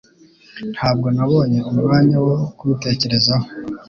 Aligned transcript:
Ntabwo 0.73 1.07
nabonye 1.15 1.59
umwanya 1.71 2.17
wo 2.25 2.35
kubitekerezaho 2.57 3.47